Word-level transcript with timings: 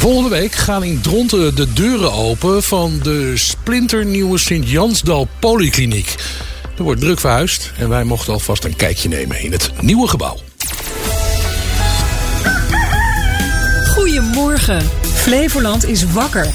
Volgende 0.00 0.28
week 0.28 0.54
gaan 0.54 0.84
in 0.84 1.00
Dronten 1.00 1.54
de 1.54 1.72
deuren 1.72 2.12
open 2.12 2.62
van 2.62 2.98
de 3.02 3.36
splinternieuwe 3.36 4.38
Sint-Jansdal 4.38 5.28
Polykliniek. 5.38 6.14
Er 6.76 6.82
wordt 6.82 7.00
druk 7.00 7.20
verhuisd 7.20 7.72
en 7.78 7.88
wij 7.88 8.04
mochten 8.04 8.32
alvast 8.32 8.64
een 8.64 8.76
kijkje 8.76 9.08
nemen 9.08 9.40
in 9.40 9.52
het 9.52 9.70
nieuwe 9.80 10.08
gebouw. 10.08 10.36
Goedemorgen. 13.86 14.82
Flevoland 15.14 15.88
is 15.88 16.12
wakker. 16.12 16.46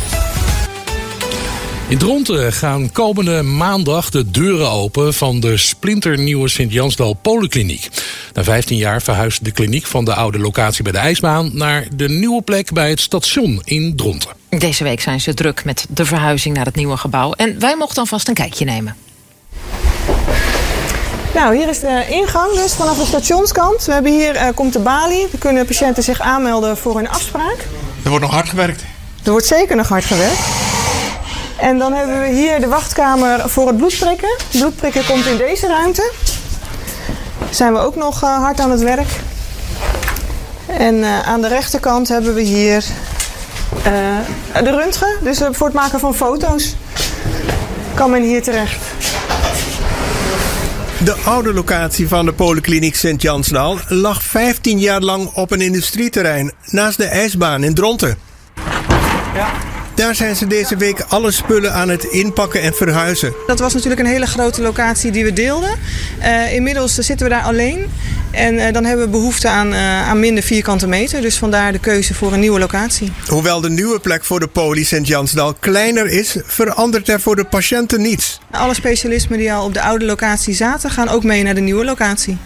In 1.88 1.97
Dronten 1.97 2.54
gaan 2.54 2.91
komende 2.91 3.41
maandag 3.41 4.09
de 4.09 4.31
deuren 4.31 4.70
open 4.70 5.13
van 5.13 5.39
de 5.39 5.57
splinternieuwe 5.57 6.50
Sint-Jansdal 6.50 7.13
Polykliniek. 7.13 7.89
Na 8.33 8.43
15 8.43 8.77
jaar 8.77 9.01
verhuist 9.01 9.43
de 9.43 9.51
kliniek 9.51 9.86
van 9.86 10.05
de 10.05 10.13
oude 10.13 10.39
locatie 10.39 10.83
bij 10.83 10.91
de 10.91 10.97
ijsbaan 10.97 11.50
naar 11.54 11.87
de 11.95 12.09
nieuwe 12.09 12.41
plek 12.41 12.73
bij 12.73 12.89
het 12.89 13.00
station 13.00 13.61
in 13.63 13.95
Dronten. 13.95 14.29
Deze 14.50 14.83
week 14.83 15.01
zijn 15.01 15.21
ze 15.21 15.33
druk 15.33 15.65
met 15.65 15.86
de 15.89 16.05
verhuizing 16.05 16.55
naar 16.55 16.65
het 16.65 16.75
nieuwe 16.75 16.97
gebouw. 16.97 17.32
En 17.32 17.60
wij 17.60 17.75
mochten 17.75 18.02
alvast 18.02 18.27
een 18.27 18.33
kijkje 18.33 18.65
nemen. 18.65 18.96
Nou, 21.33 21.55
hier 21.57 21.69
is 21.69 21.79
de 21.79 22.05
ingang 22.10 22.54
dus 22.54 22.74
vanaf 22.74 22.97
de 22.97 23.05
stationskant. 23.05 23.86
We 23.86 23.91
hebben 23.91 24.11
hier 24.11 24.36
uh, 24.36 24.47
komt 24.55 24.74
de 24.74 24.79
balie. 24.79 25.27
Dan 25.32 25.39
kunnen 25.39 25.65
patiënten 25.65 26.04
zich 26.04 26.19
aanmelden 26.19 26.77
voor 26.77 26.99
een 26.99 27.10
afspraak. 27.10 27.57
Er 28.04 28.10
wordt 28.10 28.24
nog 28.24 28.33
hard 28.33 28.49
gewerkt. 28.49 28.83
Er 29.24 29.32
wordt 29.32 29.46
zeker 29.46 29.75
nog 29.75 29.88
hard 29.88 30.05
gewerkt. 30.05 30.74
En 31.59 31.77
dan 31.77 31.93
hebben 31.93 32.22
we 32.22 32.27
hier 32.27 32.59
de 32.59 32.67
wachtkamer 32.67 33.50
voor 33.50 33.67
het 33.67 33.77
bloedprikken. 33.77 34.30
Het 34.38 34.59
bloedprikken 34.59 35.05
komt 35.05 35.25
in 35.25 35.38
deze 35.38 35.67
ruimte. 35.67 36.11
Zijn 37.50 37.73
we 37.73 37.80
ook 37.80 37.95
nog 37.95 38.23
uh, 38.23 38.38
hard 38.38 38.59
aan 38.59 38.72
het 38.72 38.81
werk. 38.81 39.19
En 40.66 40.95
uh, 40.95 41.27
aan 41.27 41.41
de 41.41 41.47
rechterkant 41.47 42.08
hebben 42.08 42.33
we 42.33 42.41
hier 42.41 42.83
uh, 43.77 44.63
de 44.63 44.72
röntgen. 44.72 45.17
Dus 45.22 45.41
voor 45.52 45.67
het 45.67 45.75
maken 45.75 45.99
van 45.99 46.15
foto's 46.15 46.75
kan 47.93 48.09
men 48.09 48.23
hier 48.23 48.43
terecht. 48.43 48.80
De 51.03 51.15
oude 51.25 51.53
locatie 51.53 52.08
van 52.08 52.25
de 52.25 52.33
Polykliniek 52.33 52.95
Sint-Jansdal 52.95 53.77
lag 53.87 54.23
15 54.23 54.80
jaar 54.80 55.02
lang 55.02 55.30
op 55.33 55.52
een 55.52 55.61
industrieterrein 55.61 56.52
naast 56.65 56.97
de 56.97 57.05
ijsbaan 57.05 57.63
in 57.63 57.73
Dronten. 57.73 58.17
Ja. 59.33 59.64
Daar 59.95 60.15
zijn 60.15 60.35
ze 60.35 60.47
deze 60.47 60.77
week 60.77 61.01
alle 61.07 61.31
spullen 61.31 61.73
aan 61.73 61.89
het 61.89 62.03
inpakken 62.03 62.61
en 62.61 62.73
verhuizen. 62.73 63.33
Dat 63.47 63.59
was 63.59 63.73
natuurlijk 63.73 64.02
een 64.02 64.07
hele 64.07 64.25
grote 64.25 64.61
locatie 64.61 65.11
die 65.11 65.23
we 65.23 65.33
deelden. 65.33 65.69
Uh, 66.19 66.53
inmiddels 66.53 66.93
zitten 66.93 67.27
we 67.27 67.33
daar 67.33 67.43
alleen. 67.43 67.91
En 68.31 68.53
uh, 68.53 68.71
dan 68.71 68.85
hebben 68.85 69.05
we 69.05 69.11
behoefte 69.11 69.47
aan, 69.47 69.73
uh, 69.73 70.07
aan 70.07 70.19
minder 70.19 70.43
vierkante 70.43 70.87
meter. 70.87 71.21
Dus 71.21 71.37
vandaar 71.37 71.71
de 71.71 71.79
keuze 71.79 72.13
voor 72.13 72.33
een 72.33 72.39
nieuwe 72.39 72.59
locatie. 72.59 73.11
Hoewel 73.27 73.61
de 73.61 73.69
nieuwe 73.69 73.99
plek 73.99 74.23
voor 74.23 74.39
de 74.39 74.47
poli 74.47 74.85
Sint-Jansdal 74.85 75.53
kleiner 75.53 76.07
is, 76.07 76.37
verandert 76.45 77.09
er 77.09 77.21
voor 77.21 77.35
de 77.35 77.43
patiënten 77.43 78.02
niets. 78.02 78.39
Alle 78.52 78.73
specialismen 78.73 79.37
die 79.37 79.53
al 79.53 79.65
op 79.65 79.73
de 79.73 79.81
oude 79.81 80.05
locatie 80.05 80.53
zaten, 80.53 80.89
gaan 80.89 81.09
ook 81.09 81.23
mee 81.23 81.43
naar 81.43 81.55
de 81.55 81.61
nieuwe 81.61 81.85
locatie. 81.85 82.37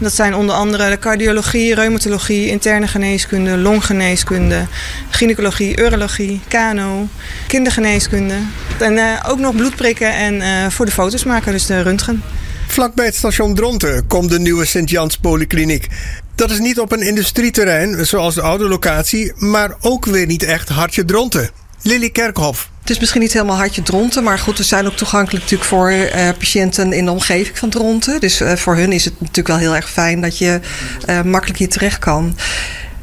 Dat 0.00 0.14
zijn 0.14 0.34
onder 0.34 0.54
andere 0.54 0.90
de 0.90 0.98
cardiologie, 0.98 1.74
reumatologie, 1.74 2.48
interne 2.48 2.86
geneeskunde, 2.86 3.56
longgeneeskunde, 3.56 4.66
gynaecologie, 5.10 5.80
urologie, 5.80 6.40
kano, 6.48 7.08
kindergeneeskunde. 7.46 8.34
En 8.78 8.92
uh, 8.92 9.24
ook 9.26 9.38
nog 9.38 9.56
bloedprikken 9.56 10.14
en 10.14 10.34
uh, 10.34 10.70
voor 10.70 10.86
de 10.86 10.92
foto's 10.92 11.24
maken, 11.24 11.52
dus 11.52 11.66
de 11.66 11.82
röntgen. 11.82 12.22
Vlakbij 12.66 13.04
het 13.04 13.16
station 13.16 13.54
Dronten 13.54 14.06
komt 14.06 14.30
de 14.30 14.38
nieuwe 14.38 14.64
Sint-Jans 14.64 15.16
Polykliniek. 15.16 15.86
Dat 16.34 16.50
is 16.50 16.58
niet 16.58 16.80
op 16.80 16.92
een 16.92 17.02
industrieterrein, 17.02 18.06
zoals 18.06 18.34
de 18.34 18.42
oude 18.42 18.68
locatie, 18.68 19.32
maar 19.36 19.74
ook 19.80 20.06
weer 20.06 20.26
niet 20.26 20.42
echt 20.42 20.68
hartje 20.68 21.04
Dronten. 21.04 21.50
Lily 21.82 22.10
Kerkhoff. 22.10 22.70
Het 22.88 22.96
is 22.96 23.02
misschien 23.02 23.22
niet 23.22 23.32
helemaal 23.32 23.56
hartje 23.56 23.82
Dronten, 23.82 24.22
maar 24.22 24.38
goed, 24.38 24.58
we 24.58 24.64
zijn 24.64 24.86
ook 24.86 24.96
toegankelijk 24.96 25.42
natuurlijk 25.42 25.70
voor 25.70 25.92
uh, 25.92 26.28
patiënten 26.38 26.92
in 26.92 27.04
de 27.04 27.10
omgeving 27.10 27.58
van 27.58 27.70
Dronten. 27.70 28.20
Dus 28.20 28.40
uh, 28.40 28.52
voor 28.52 28.76
hun 28.76 28.92
is 28.92 29.04
het 29.04 29.20
natuurlijk 29.20 29.48
wel 29.48 29.56
heel 29.56 29.74
erg 29.76 29.90
fijn 29.90 30.20
dat 30.20 30.38
je 30.38 30.60
uh, 31.08 31.22
makkelijk 31.22 31.58
hier 31.58 31.68
terecht 31.68 31.98
kan. 31.98 32.36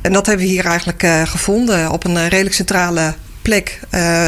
En 0.01 0.13
dat 0.13 0.25
hebben 0.25 0.45
we 0.45 0.51
hier 0.51 0.65
eigenlijk 0.65 1.07
gevonden 1.25 1.91
op 1.91 2.05
een 2.05 2.27
redelijk 2.27 2.55
centrale 2.55 3.13
plek 3.41 3.79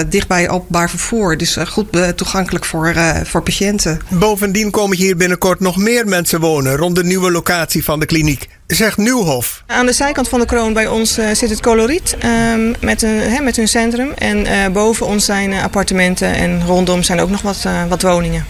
dichtbij 0.07 0.49
openbaar 0.49 0.89
vervoer. 0.89 1.37
Dus 1.37 1.57
goed 1.67 2.17
toegankelijk 2.17 2.65
voor, 2.65 2.95
voor 3.23 3.41
patiënten. 3.41 3.99
Bovendien 4.09 4.71
komen 4.71 4.97
hier 4.97 5.17
binnenkort 5.17 5.59
nog 5.59 5.77
meer 5.77 6.07
mensen 6.07 6.39
wonen 6.39 6.75
rond 6.75 6.95
de 6.95 7.03
nieuwe 7.03 7.31
locatie 7.31 7.83
van 7.83 7.99
de 7.99 8.05
kliniek. 8.05 8.47
Zegt 8.67 8.97
Nieuwhof. 8.97 9.63
Aan 9.65 9.85
de 9.85 9.93
zijkant 9.93 10.29
van 10.29 10.39
de 10.39 10.45
kroon 10.45 10.73
bij 10.73 10.87
ons 10.87 11.13
zit 11.13 11.49
het 11.49 11.61
coloriet 11.61 12.17
um, 12.25 12.75
met, 12.79 13.01
een, 13.01 13.19
hè, 13.19 13.41
met 13.41 13.55
hun 13.55 13.67
centrum. 13.67 14.11
En 14.11 14.73
boven 14.73 15.05
ons 15.05 15.25
zijn 15.25 15.53
appartementen 15.53 16.33
en 16.35 16.65
rondom 16.65 17.03
zijn 17.03 17.19
ook 17.19 17.29
nog 17.29 17.41
wat, 17.41 17.65
wat 17.89 18.01
woningen. 18.01 18.45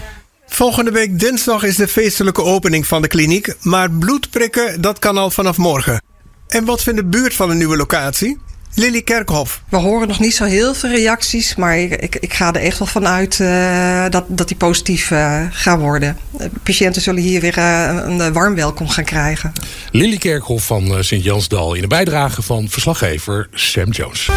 Volgende 0.46 0.90
week 0.90 1.20
dinsdag 1.20 1.62
is 1.62 1.76
de 1.76 1.88
feestelijke 1.88 2.42
opening 2.42 2.86
van 2.86 3.02
de 3.02 3.08
kliniek. 3.08 3.54
Maar 3.60 3.90
bloedprikken, 3.90 4.80
dat 4.80 4.98
kan 4.98 5.16
al 5.16 5.30
vanaf 5.30 5.56
morgen. 5.56 6.02
En 6.48 6.64
wat 6.64 6.82
vindt 6.82 7.00
de 7.00 7.06
buurt 7.06 7.34
van 7.34 7.48
de 7.48 7.54
nieuwe 7.54 7.76
locatie? 7.76 8.38
Lily 8.74 9.02
Kerkhoff. 9.02 9.62
We 9.68 9.76
horen 9.76 10.08
nog 10.08 10.20
niet 10.20 10.34
zo 10.34 10.44
heel 10.44 10.74
veel 10.74 10.90
reacties, 10.90 11.54
maar 11.54 11.78
ik, 11.78 11.92
ik, 11.92 12.16
ik 12.16 12.34
ga 12.34 12.52
er 12.52 12.60
echt 12.60 12.78
wel 12.78 12.88
van 12.88 13.06
uit 13.06 13.38
uh, 13.38 14.04
dat, 14.08 14.24
dat 14.28 14.48
die 14.48 14.56
positief 14.56 15.10
uh, 15.10 15.42
gaan 15.50 15.78
worden. 15.78 16.18
patiënten 16.62 17.02
zullen 17.02 17.22
hier 17.22 17.40
weer 17.40 17.58
uh, 17.58 18.02
een 18.04 18.32
warm 18.32 18.54
welkom 18.54 18.88
gaan 18.88 19.04
krijgen. 19.04 19.52
Lily 19.90 20.16
Kerkhoff 20.16 20.66
van 20.66 21.04
Sint-Jansdal 21.04 21.74
in 21.74 21.80
de 21.80 21.86
bijdrage 21.86 22.42
van 22.42 22.68
verslaggever 22.68 23.48
Sam 23.52 23.90
Jones. 23.90 24.28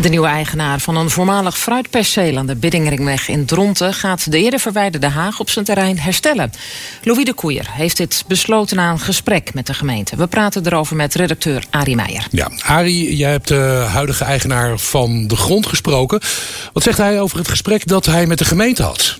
De 0.00 0.08
nieuwe 0.08 0.26
eigenaar 0.26 0.80
van 0.80 0.96
een 0.96 1.10
voormalig 1.10 1.58
fruitperceel 1.58 2.36
aan 2.36 2.46
de 2.46 2.56
Biddingringweg 2.56 3.28
in 3.28 3.44
Dronten 3.44 3.94
gaat 3.94 4.30
de 4.30 4.38
eerder 4.38 4.60
verwijderde 4.60 5.08
Haag 5.08 5.40
op 5.40 5.50
zijn 5.50 5.64
terrein 5.64 5.98
herstellen. 5.98 6.52
Louis 7.02 7.24
de 7.24 7.32
Koeier 7.32 7.66
heeft 7.70 7.96
dit 7.96 8.24
besloten 8.26 8.76
na 8.76 8.90
een 8.90 8.98
gesprek 8.98 9.54
met 9.54 9.66
de 9.66 9.74
gemeente. 9.74 10.16
We 10.16 10.26
praten 10.26 10.66
erover 10.66 10.96
met 10.96 11.14
redacteur 11.14 11.64
Arie 11.70 11.96
Meijer. 11.96 12.26
Ja, 12.30 12.50
Arie, 12.64 13.16
jij 13.16 13.30
hebt 13.30 13.48
de 13.48 13.86
huidige 13.88 14.24
eigenaar 14.24 14.78
van 14.78 15.26
de 15.26 15.36
grond 15.36 15.66
gesproken. 15.66 16.20
Wat 16.72 16.82
zegt 16.82 16.98
hij 16.98 17.20
over 17.20 17.38
het 17.38 17.48
gesprek 17.48 17.86
dat 17.86 18.06
hij 18.06 18.26
met 18.26 18.38
de 18.38 18.44
gemeente 18.44 18.82
had? 18.82 19.18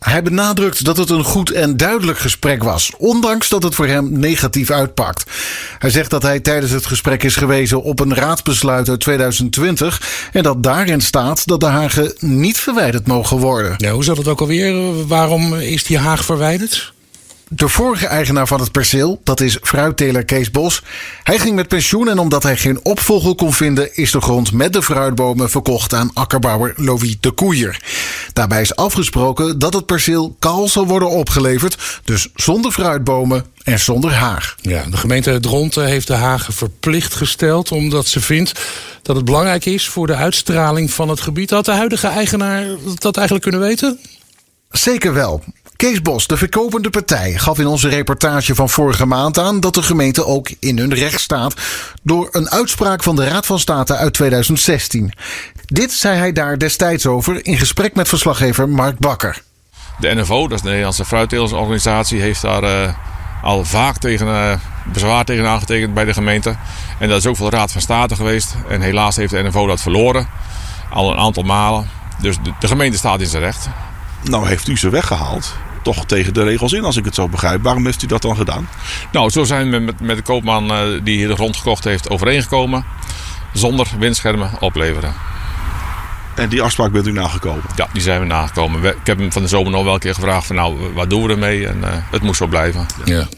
Hij 0.00 0.22
benadrukt 0.22 0.84
dat 0.84 0.96
het 0.96 1.10
een 1.10 1.24
goed 1.24 1.50
en 1.50 1.76
duidelijk 1.76 2.18
gesprek 2.18 2.62
was, 2.62 2.92
ondanks 2.98 3.48
dat 3.48 3.62
het 3.62 3.74
voor 3.74 3.86
hem 3.86 4.18
negatief 4.18 4.70
uitpakt. 4.70 5.30
Hij 5.78 5.90
zegt 5.90 6.10
dat 6.10 6.22
hij 6.22 6.40
tijdens 6.40 6.72
het 6.72 6.86
gesprek 6.86 7.22
is 7.22 7.36
gewezen 7.36 7.82
op 7.82 8.00
een 8.00 8.14
raadsbesluit 8.14 8.88
uit 8.88 9.00
2020 9.00 10.28
en 10.32 10.42
dat 10.42 10.62
daarin 10.62 11.00
staat 11.00 11.46
dat 11.46 11.60
de 11.60 11.66
hagen 11.66 12.14
niet 12.18 12.58
verwijderd 12.58 13.06
mogen 13.06 13.36
worden. 13.36 13.74
Ja, 13.76 13.90
hoe 13.90 14.04
zat 14.04 14.16
het 14.16 14.28
ook 14.28 14.40
alweer? 14.40 15.06
Waarom 15.06 15.54
is 15.54 15.84
die 15.84 15.98
haag 15.98 16.24
verwijderd? 16.24 16.92
De 17.52 17.68
vorige 17.68 18.06
eigenaar 18.06 18.46
van 18.46 18.60
het 18.60 18.72
perceel, 18.72 19.20
dat 19.24 19.40
is 19.40 19.58
fruitteler 19.62 20.24
Kees 20.24 20.50
Bos, 20.50 20.82
hij 21.22 21.38
ging 21.38 21.54
met 21.54 21.68
pensioen 21.68 22.08
en 22.08 22.18
omdat 22.18 22.42
hij 22.42 22.56
geen 22.56 22.84
opvolger 22.84 23.34
kon 23.34 23.52
vinden, 23.52 23.96
is 23.96 24.10
de 24.10 24.20
grond 24.20 24.52
met 24.52 24.72
de 24.72 24.82
fruitbomen 24.82 25.50
verkocht 25.50 25.94
aan 25.94 26.10
akkerbouwer 26.14 26.72
Louis 26.76 27.16
de 27.20 27.30
Koeier. 27.30 27.82
Daarbij 28.32 28.60
is 28.60 28.76
afgesproken 28.76 29.58
dat 29.58 29.74
het 29.74 29.86
perceel 29.86 30.36
kaal 30.38 30.68
zal 30.68 30.86
worden 30.86 31.10
opgeleverd, 31.10 32.00
dus 32.04 32.28
zonder 32.34 32.72
fruitbomen 32.72 33.44
en 33.64 33.78
zonder 33.78 34.12
haag. 34.12 34.56
Ja, 34.60 34.84
de 34.90 34.96
gemeente 34.96 35.40
Dronten 35.40 35.86
heeft 35.86 36.06
de 36.06 36.14
hagen 36.14 36.52
verplicht 36.52 37.14
gesteld 37.14 37.72
omdat 37.72 38.06
ze 38.06 38.20
vindt 38.20 38.60
dat 39.02 39.16
het 39.16 39.24
belangrijk 39.24 39.64
is 39.64 39.88
voor 39.88 40.06
de 40.06 40.14
uitstraling 40.14 40.90
van 40.90 41.08
het 41.08 41.20
gebied. 41.20 41.50
Had 41.50 41.64
de 41.64 41.72
huidige 41.72 42.06
eigenaar 42.06 42.66
dat 42.94 43.16
eigenlijk 43.16 43.48
kunnen 43.48 43.68
weten? 43.68 43.98
Zeker 44.70 45.14
wel. 45.14 45.42
Kees 45.80 46.02
Bos, 46.02 46.26
de 46.26 46.36
verkopende 46.36 46.90
partij, 46.90 47.32
gaf 47.32 47.58
in 47.58 47.66
onze 47.66 47.88
reportage 47.88 48.54
van 48.54 48.68
vorige 48.68 49.06
maand 49.06 49.38
aan 49.38 49.60
dat 49.60 49.74
de 49.74 49.82
gemeente 49.82 50.26
ook 50.26 50.50
in 50.58 50.78
hun 50.78 50.94
recht 50.94 51.20
staat 51.20 51.54
door 52.02 52.28
een 52.32 52.50
uitspraak 52.50 53.02
van 53.02 53.16
de 53.16 53.28
Raad 53.28 53.46
van 53.46 53.58
State 53.58 53.96
uit 53.96 54.12
2016. 54.12 55.12
Dit 55.66 55.92
zei 55.92 56.18
hij 56.18 56.32
daar 56.32 56.58
destijds 56.58 57.06
over 57.06 57.46
in 57.46 57.58
gesprek 57.58 57.94
met 57.94 58.08
verslaggever 58.08 58.68
Mark 58.68 58.98
Bakker. 58.98 59.42
De 59.98 60.14
NFO, 60.14 60.42
dat 60.42 60.52
is 60.52 60.62
de 60.62 60.68
Nederlandse 60.68 61.04
fruitteelsorganisatie, 61.04 62.20
heeft 62.20 62.42
daar 62.42 62.62
uh, 62.62 62.94
al 63.42 63.64
vaak 63.64 63.98
tegen, 63.98 64.26
uh, 64.26 64.52
bezwaar 64.92 65.24
tegen 65.24 65.46
aangetekend 65.46 65.94
bij 65.94 66.04
de 66.04 66.12
gemeente. 66.12 66.56
En 66.98 67.08
dat 67.08 67.18
is 67.18 67.26
ook 67.26 67.36
voor 67.36 67.50
de 67.50 67.56
Raad 67.56 67.72
van 67.72 67.80
State 67.80 68.16
geweest. 68.16 68.54
En 68.68 68.80
helaas 68.80 69.16
heeft 69.16 69.32
de 69.32 69.42
NFO 69.42 69.66
dat 69.66 69.80
verloren, 69.80 70.28
al 70.90 71.10
een 71.10 71.18
aantal 71.18 71.42
malen. 71.42 71.90
Dus 72.20 72.36
de, 72.42 72.52
de 72.58 72.68
gemeente 72.68 72.96
staat 72.96 73.20
in 73.20 73.26
zijn 73.26 73.42
recht. 73.42 73.68
Nou 74.22 74.48
heeft 74.48 74.68
u 74.68 74.76
ze 74.76 74.88
weggehaald 74.88 75.54
toch 75.82 76.06
tegen 76.06 76.34
de 76.34 76.42
regels 76.42 76.72
in, 76.72 76.84
als 76.84 76.96
ik 76.96 77.04
het 77.04 77.14
zo 77.14 77.28
begrijp. 77.28 77.62
Waarom 77.62 77.84
heeft 77.84 78.02
u 78.02 78.06
dat 78.06 78.22
dan 78.22 78.36
gedaan? 78.36 78.68
Nou, 79.12 79.30
zo 79.30 79.44
zijn 79.44 79.70
we 79.70 79.78
met, 79.78 80.00
met 80.00 80.16
de 80.16 80.22
koopman 80.22 80.70
uh, 80.70 81.00
die 81.02 81.16
hier 81.16 81.28
de 81.28 81.34
grond 81.34 81.56
gekocht 81.56 81.84
heeft 81.84 82.10
overeengekomen. 82.10 82.84
Zonder 83.52 83.86
windschermen 83.98 84.50
opleveren. 84.60 85.14
En 86.34 86.48
die 86.48 86.62
afspraak 86.62 86.92
bent 86.92 87.06
u 87.06 87.12
nagekomen? 87.12 87.62
Ja, 87.76 87.88
die 87.92 88.02
zijn 88.02 88.20
we 88.20 88.26
nagekomen. 88.26 88.84
Ik 88.84 88.96
heb 89.04 89.18
hem 89.18 89.32
van 89.32 89.42
de 89.42 89.48
zomer 89.48 89.72
nog 89.72 89.84
wel 89.84 89.94
een 89.94 90.00
keer 90.00 90.14
gevraagd 90.14 90.46
van 90.46 90.56
nou, 90.56 90.92
wat 90.94 91.10
doen 91.10 91.22
we 91.22 91.32
ermee? 91.32 91.66
En 91.66 91.78
uh, 91.78 91.88
het 92.10 92.22
moest 92.22 92.38
zo 92.38 92.46
blijven. 92.46 92.86
Ja. 93.04 93.28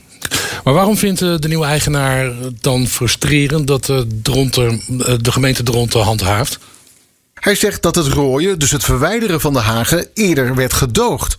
Maar 0.65 0.75
waarom 0.75 0.97
vindt 0.97 1.19
de 1.19 1.49
nieuwe 1.49 1.67
eigenaar 1.67 2.33
dan 2.61 2.87
frustrerend 2.87 3.67
dat 3.67 3.85
de, 3.85 4.19
Dronten, 4.23 4.81
de 5.23 5.33
gemeente 5.33 5.63
Dronten 5.63 6.01
handhaaft? 6.01 6.59
Hij 7.35 7.55
zegt 7.55 7.83
dat 7.83 7.95
het 7.95 8.07
rooien, 8.07 8.59
dus 8.59 8.71
het 8.71 8.85
verwijderen 8.85 9.41
van 9.41 9.53
de 9.53 9.59
hagen, 9.59 10.07
eerder 10.15 10.55
werd 10.55 10.73
gedoogd. 10.73 11.37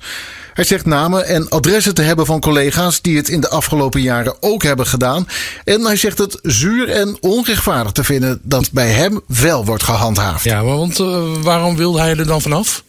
Hij 0.54 0.64
zegt 0.64 0.86
namen 0.86 1.26
en 1.26 1.50
adressen 1.50 1.94
te 1.94 2.02
hebben 2.02 2.26
van 2.26 2.40
collega's 2.40 3.02
die 3.02 3.18
het 3.18 3.30
in 3.30 3.42
de 3.42 3.50
afgelopen 3.50 4.02
jaren 4.02 4.36
ook 4.40 4.64
hebben 4.64 4.88
gedaan. 4.88 5.28
En 5.64 5.82
hij 5.82 5.96
zegt 5.96 6.18
het 6.18 6.40
zuur 6.42 6.90
en 6.90 7.18
onrechtvaardig 7.20 7.92
te 7.92 8.04
vinden 8.04 8.40
dat 8.44 8.72
bij 8.72 8.90
hem 8.90 9.22
wel 9.26 9.66
wordt 9.66 9.84
gehandhaafd. 9.84 10.44
Ja, 10.44 10.64
want 10.64 11.00
uh, 11.00 11.22
waarom 11.42 11.76
wilde 11.76 12.00
hij 12.00 12.18
er 12.18 12.28
dan 12.28 12.42
vanaf? 12.42 12.84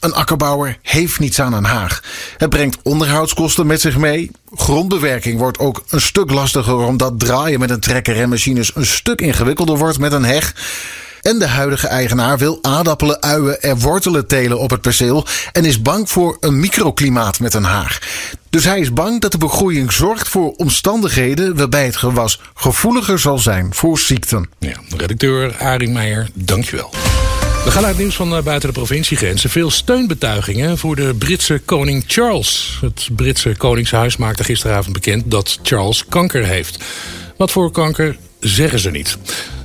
Een 0.00 0.14
akkerbouwer 0.14 0.78
heeft 0.82 1.18
niets 1.18 1.40
aan 1.40 1.52
een 1.52 1.64
haag. 1.64 2.02
Het 2.36 2.50
brengt 2.50 2.78
onderhoudskosten 2.82 3.66
met 3.66 3.80
zich 3.80 3.96
mee. 3.96 4.30
Grondbewerking 4.54 5.38
wordt 5.38 5.58
ook 5.58 5.84
een 5.88 6.00
stuk 6.00 6.30
lastiger 6.30 6.76
omdat 6.76 7.20
draaien 7.20 7.60
met 7.60 7.70
een 7.70 7.80
trekker 7.80 8.20
en 8.20 8.28
machines 8.28 8.70
een 8.74 8.86
stuk 8.86 9.20
ingewikkelder 9.20 9.78
wordt 9.78 9.98
met 9.98 10.12
een 10.12 10.24
heg. 10.24 10.54
En 11.26 11.38
de 11.38 11.46
huidige 11.46 11.86
eigenaar 11.86 12.38
wil 12.38 12.58
aardappelen, 12.62 13.22
uien 13.22 13.62
en 13.62 13.78
wortelen 13.78 14.26
telen 14.26 14.58
op 14.58 14.70
het 14.70 14.80
perceel 14.80 15.26
en 15.52 15.64
is 15.64 15.82
bang 15.82 16.10
voor 16.10 16.36
een 16.40 16.60
microklimaat 16.60 17.40
met 17.40 17.54
een 17.54 17.64
haag. 17.64 17.98
Dus 18.50 18.64
hij 18.64 18.80
is 18.80 18.92
bang 18.92 19.20
dat 19.20 19.32
de 19.32 19.38
begroeiing 19.38 19.92
zorgt 19.92 20.28
voor 20.28 20.52
omstandigheden 20.52 21.56
waarbij 21.56 21.84
het 21.84 21.96
gewas 21.96 22.40
gevoeliger 22.54 23.18
zal 23.18 23.38
zijn 23.38 23.74
voor 23.74 23.98
ziekten. 23.98 24.50
Ja, 24.58 24.74
redacteur 24.96 25.56
Arie 25.58 25.88
Meijer, 25.88 26.28
dankjewel. 26.34 26.90
We 27.64 27.70
gaan 27.70 27.84
het 27.84 27.98
nieuws 27.98 28.16
van 28.16 28.36
eh, 28.36 28.42
buiten 28.42 28.68
de 28.68 28.74
provinciegrenzen. 28.74 29.50
Veel 29.50 29.70
steunbetuigingen 29.70 30.78
voor 30.78 30.96
de 30.96 31.14
Britse 31.14 31.60
koning 31.64 32.04
Charles. 32.06 32.78
Het 32.80 33.08
Britse 33.12 33.54
koningshuis 33.56 34.16
maakte 34.16 34.44
gisteravond 34.44 34.92
bekend 34.92 35.30
dat 35.30 35.58
Charles 35.62 36.04
kanker 36.08 36.44
heeft. 36.44 36.84
Wat 37.36 37.50
voor 37.50 37.70
kanker 37.70 38.16
zeggen 38.48 38.78
ze 38.78 38.90
niet. 38.90 39.18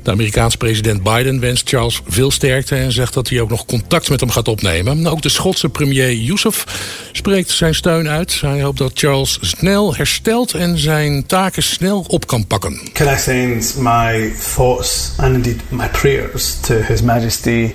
De 0.03 0.11
Amerikaanse 0.11 0.57
president 0.57 1.03
Biden 1.03 1.39
wenst 1.39 1.69
Charles 1.69 2.01
veel 2.07 2.31
sterkte 2.31 2.75
en 2.75 2.91
zegt 2.91 3.13
dat 3.13 3.29
hij 3.29 3.41
ook 3.41 3.49
nog 3.49 3.65
contact 3.65 4.09
met 4.09 4.19
hem 4.19 4.29
gaat 4.29 4.47
opnemen. 4.47 5.07
Ook 5.07 5.21
de 5.21 5.29
Schotse 5.29 5.69
premier 5.69 6.13
Youssef 6.13 6.65
spreekt 7.11 7.49
zijn 7.49 7.75
steun 7.75 8.09
uit. 8.09 8.41
Hij 8.41 8.61
hoopt 8.61 8.77
dat 8.77 8.91
Charles 8.93 9.37
snel 9.41 9.95
herstelt 9.95 10.53
en 10.53 10.77
zijn 10.77 11.25
taken 11.25 11.63
snel 11.63 12.05
op 12.07 12.27
kan 12.27 12.47
pakken. 12.47 12.79
Can 12.93 13.13
I 13.13 13.17
send 13.17 13.75
my 13.77 14.33
thoughts 14.55 15.11
and 15.17 15.35
indeed 15.35 15.61
my 15.69 15.87
prayers 15.89 16.59
to 16.61 16.73
His 16.73 17.01
Majesty 17.01 17.73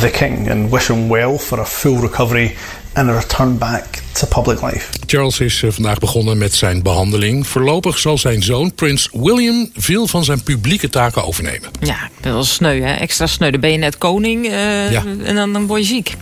the 0.00 0.10
King 0.10 0.50
and 0.50 0.70
wish 0.70 0.88
him 0.88 1.08
well 1.08 1.38
for 1.38 1.60
a 1.60 1.64
full 1.64 2.00
recovery 2.00 2.56
and 2.96 3.08
a 3.10 3.12
return 3.12 3.58
back 3.58 3.84
to 4.12 4.26
public 4.26 4.62
life. 4.62 4.88
Charles 5.06 5.40
is 5.40 5.62
eh, 5.62 5.70
vandaag 5.70 5.98
begonnen 5.98 6.38
met 6.38 6.54
zijn 6.54 6.82
behandeling. 6.82 7.46
Voorlopig 7.46 7.98
zal 7.98 8.18
zijn 8.18 8.42
zoon, 8.42 8.74
prins 8.74 9.08
William, 9.12 9.70
veel 9.74 10.06
van 10.06 10.24
zijn 10.24 10.42
publieke 10.42 10.88
taken 10.88 11.24
overnemen. 11.24 11.70
Ja, 11.80 11.96
dat 11.98 12.26
is 12.26 12.32
wel 12.32 12.44
sneu, 12.44 12.80
hè? 12.80 12.94
Extra 12.94 13.26
sneu. 13.26 13.50
Dan 13.50 13.60
ben 13.60 13.70
je 13.70 13.78
net 13.78 13.98
koning 13.98 14.44
uh, 14.44 14.90
ja. 14.90 15.02
en 15.24 15.34
dan, 15.34 15.52
dan 15.52 15.66
word 15.66 15.80
je 15.80 15.86
ziek. 15.86 16.16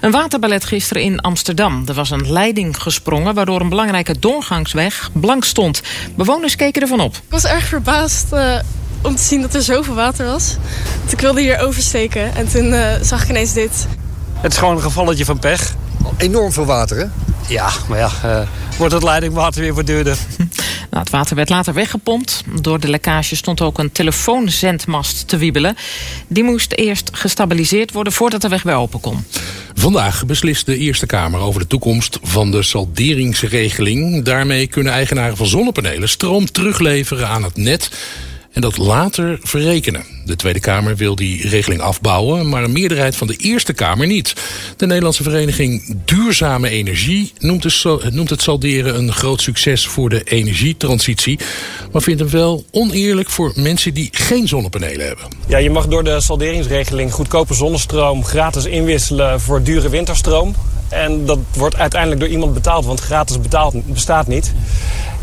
Een 0.00 0.10
waterballet 0.10 0.64
gisteren 0.64 1.02
in 1.02 1.20
Amsterdam. 1.20 1.82
Er 1.86 1.94
was 1.94 2.10
een 2.10 2.32
leiding 2.32 2.82
gesprongen 2.82 3.34
waardoor 3.34 3.60
een 3.60 3.68
belangrijke 3.68 4.18
doorgangsweg 4.18 5.10
blank 5.12 5.44
stond. 5.44 5.82
Bewoners 6.14 6.56
keken 6.56 6.82
ervan 6.82 7.00
op. 7.00 7.14
Ik 7.14 7.22
was 7.28 7.44
erg 7.44 7.64
verbaasd 7.64 8.32
uh, 8.32 8.58
om 9.02 9.16
te 9.16 9.22
zien 9.22 9.40
dat 9.40 9.54
er 9.54 9.62
zoveel 9.62 9.94
water 9.94 10.26
was. 10.26 10.56
ik 11.08 11.20
wilde 11.20 11.40
hier 11.40 11.58
oversteken 11.58 12.34
en 12.34 12.48
toen 12.48 12.66
uh, 12.66 12.92
zag 13.02 13.22
ik 13.22 13.28
ineens 13.28 13.52
dit. 13.52 13.86
Het 14.40 14.52
is 14.52 14.58
gewoon 14.58 14.76
een 14.76 14.82
gevalletje 14.82 15.24
van 15.24 15.38
pech. 15.38 15.74
Enorm 16.16 16.52
veel 16.52 16.64
water, 16.64 16.96
hè? 16.96 17.04
Ja, 17.48 17.70
maar 17.88 17.98
ja, 17.98 18.10
uh, 18.24 18.40
wordt 18.78 18.94
het 18.94 19.02
leidingwater 19.02 19.60
weer 19.60 19.74
wat 19.74 19.86
duurder. 19.86 20.16
Nou, 20.90 21.06
het 21.06 21.14
water 21.14 21.36
werd 21.36 21.48
later 21.48 21.74
weggepompt. 21.74 22.42
Door 22.60 22.80
de 22.80 22.88
lekkage 22.88 23.36
stond 23.36 23.60
ook 23.60 23.78
een 23.78 23.92
telefoonzendmast 23.92 25.28
te 25.28 25.36
wiebelen. 25.36 25.76
Die 26.28 26.44
moest 26.44 26.72
eerst 26.72 27.10
gestabiliseerd 27.12 27.92
worden 27.92 28.12
voordat 28.12 28.40
de 28.40 28.48
weg 28.48 28.62
weer 28.62 28.74
open 28.74 29.00
kon. 29.00 29.24
Vandaag 29.74 30.26
beslist 30.26 30.66
de 30.66 30.76
Eerste 30.76 31.06
Kamer 31.06 31.40
over 31.40 31.60
de 31.60 31.66
toekomst 31.66 32.18
van 32.22 32.50
de 32.50 32.62
salderingsregeling. 32.62 34.24
Daarmee 34.24 34.66
kunnen 34.66 34.92
eigenaren 34.92 35.36
van 35.36 35.46
zonnepanelen 35.46 36.08
stroom 36.08 36.52
terugleveren 36.52 37.28
aan 37.28 37.42
het 37.42 37.56
net 37.56 37.90
en 38.54 38.60
dat 38.60 38.76
later 38.76 39.38
verrekenen. 39.42 40.04
De 40.24 40.36
Tweede 40.36 40.60
Kamer 40.60 40.96
wil 40.96 41.14
die 41.14 41.48
regeling 41.48 41.80
afbouwen, 41.80 42.48
maar 42.48 42.64
een 42.64 42.72
meerderheid 42.72 43.16
van 43.16 43.26
de 43.26 43.36
Eerste 43.36 43.72
Kamer 43.72 44.06
niet. 44.06 44.34
De 44.76 44.86
Nederlandse 44.86 45.22
vereniging 45.22 45.96
Duurzame 46.04 46.68
Energie 46.68 47.32
noemt, 47.38 48.30
het 48.30 48.42
salderen 48.42 48.96
een 48.96 49.12
groot 49.12 49.40
succes 49.40 49.86
voor 49.86 50.08
de 50.08 50.22
energietransitie, 50.22 51.38
maar 51.92 52.02
vindt 52.02 52.20
hem 52.20 52.30
wel 52.30 52.64
oneerlijk 52.70 53.30
voor 53.30 53.52
mensen 53.54 53.94
die 53.94 54.08
geen 54.12 54.48
zonnepanelen 54.48 55.06
hebben. 55.06 55.24
Ja, 55.46 55.58
je 55.58 55.70
mag 55.70 55.86
door 55.86 56.04
de 56.04 56.20
salderingsregeling 56.20 57.12
goedkope 57.12 57.54
zonnestroom 57.54 58.24
gratis 58.24 58.64
inwisselen 58.64 59.40
voor 59.40 59.62
dure 59.62 59.88
winterstroom. 59.88 60.54
En 60.94 61.26
dat 61.26 61.38
wordt 61.56 61.76
uiteindelijk 61.76 62.20
door 62.20 62.30
iemand 62.30 62.54
betaald, 62.54 62.84
want 62.84 63.00
gratis 63.00 63.40
betaald 63.40 63.86
bestaat 63.86 64.26
niet. 64.26 64.52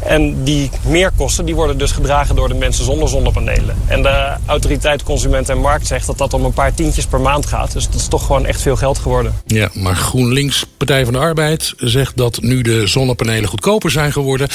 En 0.05 0.43
die 0.43 0.69
meerkosten 0.85 1.45
die 1.45 1.55
worden 1.55 1.77
dus 1.77 1.91
gedragen 1.91 2.35
door 2.35 2.47
de 2.47 2.53
mensen 2.53 2.85
zonder 2.85 3.09
zonnepanelen. 3.09 3.75
En 3.87 4.01
de 4.01 4.33
autoriteit 4.45 5.03
Consument 5.03 5.49
en 5.49 5.57
Markt 5.57 5.87
zegt 5.87 6.05
dat 6.05 6.17
dat 6.17 6.33
om 6.33 6.45
een 6.45 6.53
paar 6.53 6.73
tientjes 6.73 7.05
per 7.05 7.21
maand 7.21 7.45
gaat. 7.45 7.71
Dus 7.71 7.85
dat 7.85 7.95
is 7.95 8.07
toch 8.07 8.25
gewoon 8.25 8.45
echt 8.45 8.61
veel 8.61 8.75
geld 8.75 8.97
geworden. 8.97 9.33
Ja, 9.45 9.69
maar 9.73 9.95
GroenLinks, 9.95 10.65
Partij 10.77 11.03
van 11.03 11.13
de 11.13 11.19
Arbeid, 11.19 11.73
zegt 11.77 12.17
dat 12.17 12.41
nu 12.41 12.61
de 12.61 12.87
zonnepanelen 12.87 13.49
goedkoper 13.49 13.91
zijn 13.91 14.11
geworden 14.11 14.47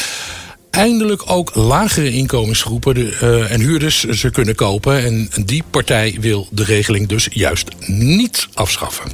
eindelijk 0.77 1.31
ook 1.31 1.55
lagere 1.55 2.11
inkomensgroepen 2.11 2.95
de, 2.95 3.19
uh, 3.23 3.53
en 3.53 3.61
huurders 3.61 4.05
ze 4.05 4.31
kunnen 4.31 4.55
kopen. 4.55 5.05
En 5.05 5.29
die 5.45 5.63
partij 5.71 6.17
wil 6.21 6.49
de 6.51 6.65
regeling 6.65 7.09
dus 7.09 7.29
juist 7.31 7.71
niet 7.87 8.49
afschaffen. 8.55 9.11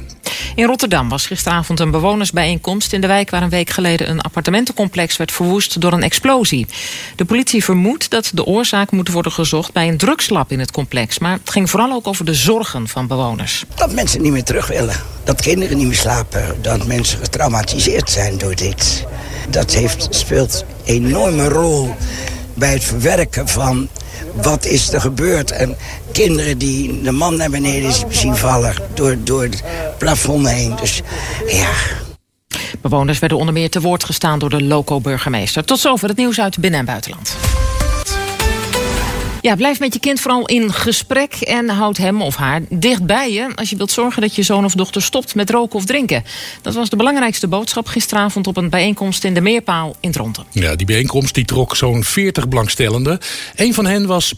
In 0.55 0.65
Rotterdam 0.65 1.09
was 1.09 1.25
gisteravond 1.25 1.79
een 1.79 1.91
bewonersbijeenkomst 1.91 2.93
in 2.93 3.01
de 3.01 3.07
wijk 3.07 3.29
waar 3.29 3.41
een 3.41 3.49
week 3.49 3.69
geleden 3.69 4.09
een 4.09 4.21
appartementencomplex 4.21 5.17
werd 5.17 5.31
verwoest 5.31 5.81
door 5.81 5.93
een 5.93 6.03
explosie. 6.03 6.67
De 7.15 7.25
politie 7.25 7.63
vermoedt 7.63 8.09
dat 8.09 8.31
de 8.33 8.45
oorzaak 8.45 8.91
moet 8.91 9.09
worden 9.09 9.31
gezocht 9.31 9.73
bij 9.73 9.87
een 9.87 9.97
drugslab 9.97 10.51
in 10.51 10.59
het 10.59 10.71
complex. 10.71 11.19
Maar 11.19 11.31
het 11.31 11.49
ging 11.49 11.69
vooral 11.69 11.91
ook 11.91 12.07
over 12.07 12.25
de 12.25 12.33
zorgen 12.33 12.87
van 12.87 13.07
bewoners. 13.07 13.63
Dat 13.75 13.93
mensen 13.93 14.21
niet 14.21 14.31
meer 14.31 14.43
terug 14.43 14.67
willen. 14.67 14.95
Dat 15.23 15.41
kinderen 15.41 15.77
niet 15.77 15.87
meer 15.87 15.95
slapen. 15.95 16.55
Dat 16.61 16.85
mensen 16.85 17.19
getraumatiseerd 17.19 18.09
zijn 18.09 18.37
door 18.37 18.55
dit. 18.55 19.05
Dat 19.49 19.73
heeft, 19.73 20.07
speelt 20.09 20.65
een 20.85 21.05
enorme 21.05 21.47
rol 21.47 21.95
bij 22.53 22.73
het 22.73 22.83
verwerken 22.83 23.47
van 23.47 23.89
wat 24.33 24.65
is 24.65 24.93
er 24.93 25.01
gebeurd. 25.01 25.51
En 25.51 25.77
kinderen 26.11 26.57
die 26.57 27.01
de 27.01 27.11
man 27.11 27.35
naar 27.35 27.49
beneden 27.49 27.93
zien 28.09 28.35
vallen 28.35 28.75
door, 28.93 29.17
door 29.23 29.43
het 29.43 29.63
plafond 29.97 30.49
heen. 30.49 30.75
Dus 30.75 31.01
ja... 31.47 31.69
Bewoners 32.81 33.19
werden 33.19 33.37
onder 33.37 33.53
meer 33.53 33.69
te 33.69 33.81
woord 33.81 34.03
gestaan 34.03 34.39
door 34.39 34.49
de 34.49 34.63
loco-burgemeester. 34.63 35.65
Tot 35.65 35.79
zover 35.79 36.07
het 36.07 36.17
nieuws 36.17 36.39
uit 36.39 36.57
binnen- 36.57 36.79
en 36.79 36.85
buitenland. 36.85 37.35
Ja, 39.43 39.55
blijf 39.55 39.79
met 39.79 39.93
je 39.93 39.99
kind 39.99 40.19
vooral 40.19 40.45
in 40.45 40.73
gesprek 40.73 41.33
en 41.33 41.69
houd 41.69 41.97
hem 41.97 42.21
of 42.21 42.35
haar 42.35 42.61
dicht 42.69 43.05
bij 43.05 43.33
je 43.33 43.55
als 43.55 43.69
je 43.69 43.75
wilt 43.75 43.91
zorgen 43.91 44.21
dat 44.21 44.35
je 44.35 44.43
zoon 44.43 44.65
of 44.65 44.73
dochter 44.73 45.01
stopt 45.01 45.35
met 45.35 45.49
roken 45.49 45.75
of 45.75 45.85
drinken. 45.85 46.23
Dat 46.61 46.73
was 46.73 46.89
de 46.89 46.95
belangrijkste 46.95 47.47
boodschap 47.47 47.87
gisteravond 47.87 48.47
op 48.47 48.57
een 48.57 48.69
bijeenkomst 48.69 49.23
in 49.23 49.33
de 49.33 49.41
Meerpaal 49.41 49.95
in 49.99 50.11
Dronten. 50.11 50.45
Ja, 50.51 50.75
die 50.75 50.85
bijeenkomst 50.85 51.33
die 51.35 51.45
trok 51.45 51.75
zo'n 51.75 52.03
40 52.03 52.47
belangstellenden. 52.47 53.19
Een 53.55 53.73
van 53.73 53.85
hen 53.85 54.07
was 54.07 54.33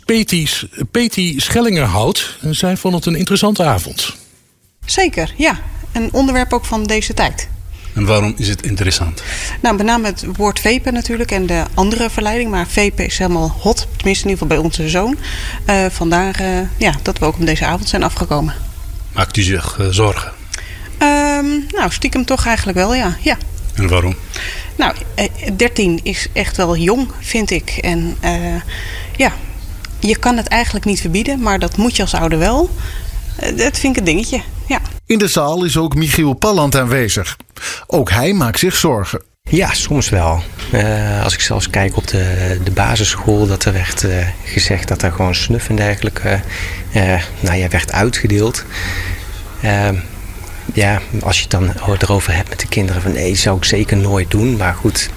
Peti 0.92 1.40
Schellingerhout. 1.40 2.38
Zij 2.50 2.78
vond 2.78 2.96
het 2.96 3.06
een 3.06 3.16
interessante 3.16 3.64
avond. 3.64 4.16
Zeker, 4.86 5.34
ja. 5.38 5.60
Een 5.92 6.10
onderwerp 6.14 6.54
ook 6.54 6.66
van 6.66 6.84
deze 6.84 7.14
tijd. 7.14 7.50
En 7.96 8.06
waarom 8.06 8.34
is 8.38 8.48
het 8.48 8.62
interessant? 8.62 9.24
Nou, 9.62 9.75
met 9.75 9.86
name 9.86 10.06
het 10.06 10.25
woord 10.36 10.60
vapen 10.60 10.94
natuurlijk 10.94 11.32
en 11.32 11.46
de 11.46 11.64
andere 11.74 12.10
verleiding. 12.10 12.50
Maar 12.50 12.68
vapen 12.68 13.06
is 13.06 13.18
helemaal 13.18 13.56
hot, 13.60 13.88
tenminste 13.96 14.25
in 14.25 14.30
ieder 14.30 14.32
geval 14.32 14.48
bij 14.48 14.58
onze 14.58 14.90
zoon. 14.90 15.18
Uh, 15.70 15.86
vandaar 15.90 16.42
uh, 16.42 16.60
ja, 16.78 16.94
dat 17.02 17.20
we 17.20 17.25
ook 17.25 17.38
om 17.38 17.46
deze 17.46 17.66
avond 17.66 17.90
zijn 17.90 18.04
afgekomen. 18.04 18.54
Maakt 19.14 19.38
u 19.38 19.42
zich 19.42 19.78
uh, 19.80 19.88
zorgen? 19.90 20.32
Um, 21.02 21.66
nou, 21.70 21.92
stiekem 21.92 22.25
toch 22.25 22.46
eigenlijk 22.46 22.78
wel, 22.78 22.96
ja. 22.96 23.18
ja. 23.22 23.38
En 23.74 23.88
waarom? 23.88 24.16
Nou, 24.75 24.96
13 25.56 26.00
is 26.04 26.28
echt 26.34 26.58
wel 26.58 26.78
jong, 26.78 27.08
vind 27.20 27.52
ik. 27.52 27.70
En 27.70 28.18
ja, 29.16 29.34
je 30.00 30.18
kan 30.18 30.38
het 30.38 30.48
eigenlijk 30.48 30.86
niet 30.86 31.02
verbieden, 31.02 31.40
maar 31.40 31.60
dat 31.60 31.78
moet 31.78 31.96
je 31.96 32.02
als 32.02 32.14
ouder 32.14 32.40
wel. 32.40 32.70
dat 33.56 33.80
vind 33.80 33.84
ik 33.84 33.98
een 33.98 34.04
dingetje, 34.04 34.42
ja. 34.68 34.82
In 35.06 35.18
de 35.18 35.28
zaal 35.28 35.64
is 35.64 35.78
ook 35.78 35.96
Michiel 35.96 36.34
Palland 36.34 36.75
aanwezig. 36.75 37.38
Ook 37.88 38.12
hij 38.12 38.34
maakt 38.34 38.60
zich 38.60 38.76
zorgen. 38.76 39.22
Ja, 39.44 39.74
soms 39.74 40.10
wel. 40.10 40.44
Uh, 40.74 41.24
als 41.24 41.34
ik 41.34 41.40
zelfs 41.42 41.70
kijk 41.70 41.98
op 41.98 42.08
de, 42.08 42.58
de 42.64 42.72
basisschool, 42.72 43.48
dat 43.48 43.66
er 43.66 43.74
werd 43.74 44.04
uh, 44.04 44.28
gezegd 44.44 44.88
dat 44.88 45.02
er 45.02 45.12
gewoon 45.12 45.36
snuf 45.36 45.70
en 45.70 45.76
dergelijke 45.76 46.40
uh, 46.96 47.22
nou 47.40 47.58
ja, 47.58 47.68
werd 47.68 47.92
uitgedeeld. 47.92 48.66
ja, 50.74 51.02
als 51.22 51.36
je 51.36 51.42
het 51.42 51.52
dan 51.52 51.74
erover 52.00 52.36
hebt 52.36 52.50
met 52.50 52.60
de 52.60 52.68
kinderen, 52.68 53.02
van 53.02 53.12
nee, 53.12 53.36
zou 53.36 53.58
ik 53.58 53.66
zeker 53.66 53.98
nooit 53.98 54.32
doen. 54.32 54.58
Maar 54.58 54.74
goed, 54.74 55.10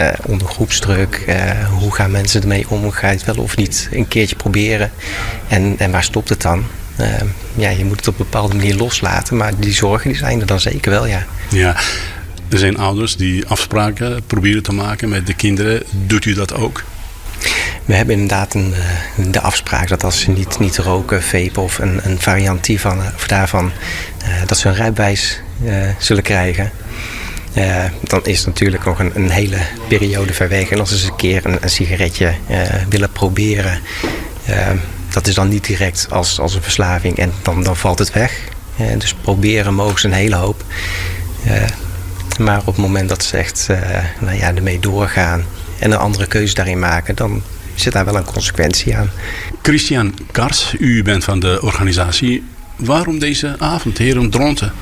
eh, 0.00 0.08
onder 0.26 0.48
groepsdruk. 0.48 1.22
eh, 1.26 1.68
hoe 1.68 1.94
gaan 1.94 2.10
mensen 2.10 2.40
ermee 2.40 2.66
om? 2.68 2.90
Ga 2.90 3.08
je 3.08 3.16
het 3.16 3.24
wel 3.24 3.44
of 3.44 3.56
niet 3.56 3.88
een 3.92 4.08
keertje 4.08 4.36
proberen? 4.36 4.92
En, 5.48 5.74
en 5.78 5.90
waar 5.90 6.02
stopt 6.02 6.28
het 6.28 6.42
dan? 6.42 6.64
Eh, 7.60 7.70
ja, 7.70 7.78
je 7.78 7.84
moet 7.84 7.96
het 7.96 8.08
op 8.08 8.18
een 8.18 8.24
bepaalde 8.24 8.54
manier 8.54 8.76
loslaten. 8.76 9.36
Maar 9.36 9.52
die 9.58 9.72
zorgen 9.72 10.08
die 10.10 10.18
zijn 10.18 10.40
er 10.40 10.46
dan 10.46 10.60
zeker 10.60 10.90
wel, 10.90 11.06
ja. 11.06 11.26
Ja, 11.48 11.76
er 12.48 12.58
zijn 12.58 12.76
ouders 12.76 13.16
die 13.16 13.46
afspraken 13.46 14.22
proberen 14.26 14.62
te 14.62 14.72
maken 14.72 15.08
met 15.08 15.26
de 15.26 15.34
kinderen. 15.34 15.82
Doet 15.90 16.24
u 16.24 16.34
dat 16.34 16.54
ook? 16.54 16.84
We 17.84 17.94
hebben 17.94 18.14
inderdaad 18.14 18.54
een, 18.54 18.74
eh, 18.74 19.24
de 19.30 19.40
afspraak 19.40 19.88
dat 19.88 20.04
als 20.04 20.20
ze 20.20 20.30
niet, 20.30 20.58
niet 20.58 20.78
roken, 20.78 21.22
vapen 21.22 21.62
of 21.62 21.78
een, 21.78 22.00
een 22.02 22.20
variant 22.20 22.66
hiervan, 22.66 22.98
of 23.16 23.26
daarvan, 23.26 23.72
eh, 24.24 24.28
dat 24.46 24.58
ze 24.58 24.68
een 24.68 24.74
rijbewijs 24.74 25.40
eh, 25.64 25.74
zullen 25.98 26.22
krijgen. 26.22 26.70
Eh, 27.52 27.84
dan 28.00 28.20
is 28.24 28.38
het 28.38 28.46
natuurlijk 28.46 28.84
nog 28.84 28.98
een, 28.98 29.10
een 29.14 29.30
hele 29.30 29.58
periode 29.88 30.32
ver 30.34 30.48
weg. 30.48 30.70
En 30.70 30.80
als 30.80 30.88
ze 30.88 30.94
eens 30.94 31.04
een 31.04 31.16
keer 31.16 31.46
een, 31.46 31.58
een 31.60 31.70
sigaretje 31.70 32.34
eh, 32.46 32.60
willen 32.88 33.12
proberen, 33.12 33.80
eh, 34.44 34.68
dat 35.12 35.26
is 35.26 35.34
dan 35.34 35.48
niet 35.48 35.66
direct 35.66 36.06
als, 36.10 36.40
als 36.40 36.54
een 36.54 36.62
verslaving 36.62 37.18
en 37.18 37.32
dan, 37.42 37.62
dan 37.62 37.76
valt 37.76 37.98
het 37.98 38.12
weg. 38.12 38.40
Eh, 38.76 38.98
dus 38.98 39.14
proberen 39.14 39.74
mogen 39.74 40.00
ze 40.00 40.06
een 40.06 40.12
hele 40.12 40.36
hoop. 40.36 40.64
Eh, 41.44 41.62
maar 42.38 42.58
op 42.58 42.66
het 42.66 42.76
moment 42.76 43.08
dat 43.08 43.24
ze 43.24 43.36
echt 43.36 43.66
eh, 43.70 44.04
nou 44.20 44.36
ja, 44.36 44.54
ermee 44.54 44.78
doorgaan 44.78 45.44
en 45.78 45.90
een 45.90 45.98
andere 45.98 46.26
keuze 46.26 46.54
daarin 46.54 46.78
maken, 46.78 47.14
dan 47.14 47.42
zit 47.74 47.92
daar 47.92 48.04
wel 48.04 48.16
een 48.16 48.24
consequentie 48.24 48.96
aan. 48.96 49.10
Christian 49.62 50.14
Kars, 50.30 50.74
u 50.78 51.02
bent 51.02 51.24
van 51.24 51.40
de 51.40 51.58
organisatie. 51.62 52.44
Waarom 52.76 53.18
deze 53.18 53.56
avond, 53.58 53.98
heren 53.98 54.30
Dronten? 54.30 54.72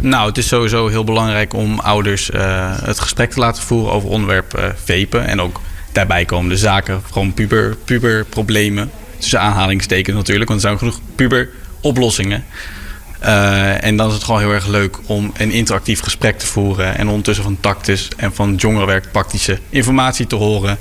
Nou, 0.00 0.28
het 0.28 0.38
is 0.38 0.48
sowieso 0.48 0.88
heel 0.88 1.04
belangrijk 1.04 1.54
om 1.54 1.78
ouders 1.78 2.30
eh, 2.30 2.72
het 2.82 3.00
gesprek 3.00 3.30
te 3.30 3.40
laten 3.40 3.62
voeren 3.62 3.92
over 3.92 4.08
onderwerp 4.08 4.54
eh 4.54 4.64
vapen. 4.84 5.26
En 5.26 5.40
ook 5.40 5.60
daarbij 5.92 6.24
komende 6.24 6.56
zaken, 6.56 7.02
gewoon 7.10 7.34
puber, 7.34 7.76
puberproblemen. 7.84 8.90
Tussen 9.18 9.40
aanhalingstekens 9.40 10.16
natuurlijk, 10.16 10.48
want 10.50 10.62
er 10.62 10.68
zijn 10.68 10.78
genoeg 10.78 11.00
puberoplossingen. 11.14 12.44
Eh, 13.18 13.84
en 13.84 13.96
dan 13.96 14.08
is 14.08 14.14
het 14.14 14.24
gewoon 14.24 14.40
heel 14.40 14.52
erg 14.52 14.66
leuk 14.66 14.98
om 15.06 15.32
een 15.36 15.50
interactief 15.50 16.00
gesprek 16.00 16.38
te 16.38 16.46
voeren. 16.46 16.96
En 16.98 17.08
ondertussen 17.08 17.44
van 17.44 17.56
tactus 17.60 18.08
en 18.16 18.34
van 18.34 18.54
jongerenwerk 18.54 19.12
praktische 19.12 19.58
informatie 19.70 20.26
te 20.26 20.34
horen. 20.36 20.78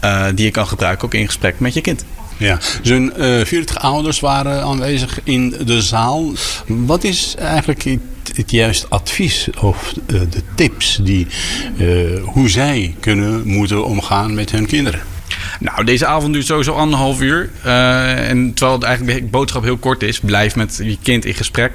eh, 0.00 0.26
die 0.34 0.44
je 0.44 0.50
kan 0.50 0.66
gebruiken 0.66 1.04
ook 1.06 1.14
in 1.14 1.26
gesprek 1.26 1.60
met 1.60 1.74
je 1.74 1.80
kind. 1.80 2.04
Ja, 2.36 2.58
zo'n 2.82 3.12
eh 3.16 3.44
40 3.44 3.78
ouders 3.78 4.20
waren 4.20 4.62
aanwezig 4.62 5.20
in 5.24 5.54
de 5.64 5.82
zaal. 5.82 6.32
Wat 6.66 7.04
is 7.04 7.34
eigenlijk 7.38 7.82
het, 7.82 8.00
het 8.36 8.50
juiste 8.50 8.86
advies 8.88 9.48
of 9.60 9.92
eh, 10.06 10.20
de 10.30 10.42
tips 10.54 10.98
die, 11.02 11.26
eh, 11.78 11.86
hoe 12.24 12.48
zij 12.48 12.94
kunnen 13.00 13.46
moeten 13.46 13.84
omgaan 13.84 14.34
met 14.34 14.50
hun 14.50 14.66
kinderen? 14.66 15.00
Nou, 15.60 15.84
deze 15.84 16.06
avond 16.06 16.32
duurt 16.32 16.46
sowieso 16.46 16.72
anderhalf 16.72 17.20
uur. 17.20 17.50
Eh, 17.62 18.28
en 18.28 18.54
terwijl 18.54 18.78
het 18.78 18.86
eigenlijk 18.86 19.18
de 19.18 19.26
boodschap 19.26 19.62
heel 19.62 19.76
kort 19.76 20.02
is, 20.02 20.20
blijf 20.20 20.56
met 20.56 20.80
je 20.82 20.98
kind 21.02 21.24
in 21.24 21.34
gesprek. 21.34 21.72